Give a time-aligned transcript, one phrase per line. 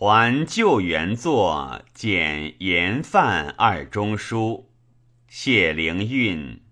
[0.00, 4.70] 还旧原作简言范二中书，
[5.26, 6.62] 谢灵运。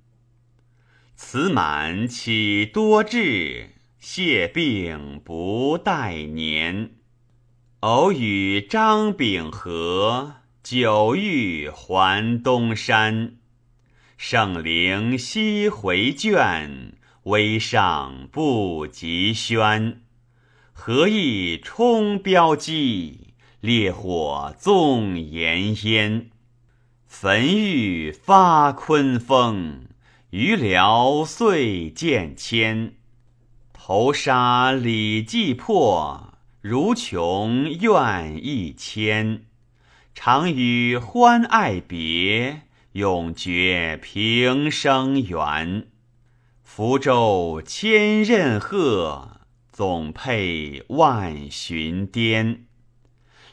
[1.16, 3.70] 此满岂多志？
[3.98, 6.92] 谢病不待年。
[7.80, 13.38] 偶与张秉和，久欲还东山。
[14.16, 16.92] 圣灵西回卷，
[17.24, 20.05] 微上不及宣。
[20.78, 26.30] 何意冲标机，烈火纵炎烟。
[27.08, 29.88] 焚玉发昆风，
[30.30, 32.92] 余辽遂见迁。
[33.72, 39.46] 头杀李继破，如穷愿一迁。
[40.14, 42.62] 常与欢爱别，
[42.92, 45.88] 永绝平生缘。
[46.62, 49.35] 福州千仞鹤。
[49.76, 52.64] 总配万寻巅，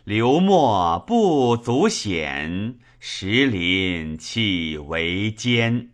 [0.05, 5.89] 流墨不足显，石林岂为坚？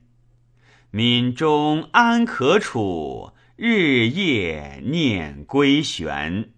[0.92, 3.32] 闽中安可处？
[3.56, 6.52] 日夜念归旋。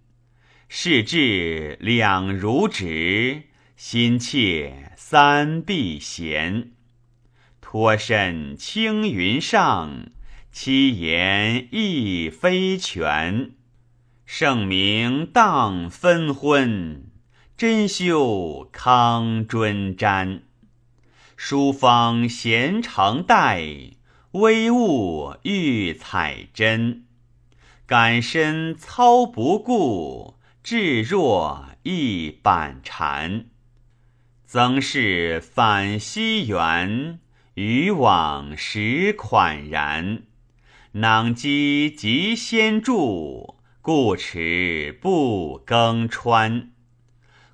[0.68, 3.44] 事至两如纸，
[3.78, 6.74] 心切三必闲。
[7.62, 10.12] 托身青云上，
[10.52, 13.52] 七言亦非全。
[14.34, 17.04] 圣明当分昏，
[17.58, 20.44] 真修康尊瞻。
[21.36, 23.62] 书方闲成带，
[24.32, 27.04] 微物欲采真。
[27.86, 33.48] 感身操不顾，至若一板蝉。
[34.46, 37.20] 曾是返西园，
[37.56, 40.24] 渔网实款然。
[40.94, 43.60] 囊积即先著。
[43.84, 46.70] 故池不更穿，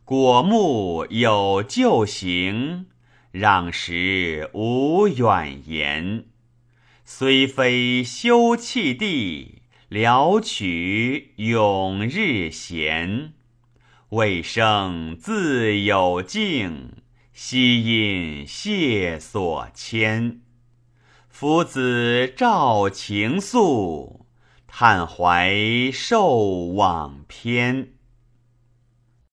[0.03, 2.87] 果木有旧行，
[3.31, 6.25] 让时无远言。
[7.05, 13.31] 虽非休憩地，聊取永日闲。
[14.09, 16.91] 未生自有境，
[17.31, 20.41] 悉因谢所牵。
[21.29, 24.26] 夫子照情愫。
[24.79, 27.96] 汉怀受往篇。